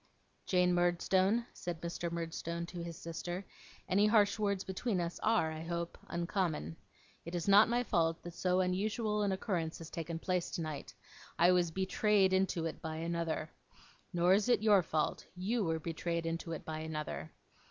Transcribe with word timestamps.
'Jane 0.47 0.73
Murdstone,' 0.73 1.45
said 1.53 1.79
Mr. 1.79 2.11
Murdstone 2.11 2.65
to 2.65 2.81
his 2.83 2.97
sister, 2.97 3.45
'any 3.87 4.07
harsh 4.07 4.39
words 4.39 4.63
between 4.63 4.99
us 4.99 5.19
are, 5.21 5.51
I 5.51 5.61
hope, 5.61 5.95
uncommon. 6.07 6.75
It 7.23 7.35
is 7.35 7.47
not 7.47 7.69
my 7.69 7.83
fault 7.83 8.23
that 8.23 8.33
so 8.33 8.61
unusual 8.61 9.21
an 9.21 9.31
occurrence 9.31 9.77
has 9.77 9.91
taken 9.91 10.17
place 10.17 10.49
tonight. 10.49 10.95
I 11.37 11.51
was 11.51 11.69
betrayed 11.69 12.33
into 12.33 12.65
it 12.65 12.81
by 12.81 12.95
another. 12.95 13.51
Nor 14.11 14.33
is 14.33 14.49
it 14.49 14.63
your 14.63 14.81
fault. 14.81 15.27
You 15.35 15.63
were 15.63 15.79
betrayed 15.79 16.25
into 16.25 16.51
it 16.53 16.65
by 16.65 16.79
another. 16.79 17.31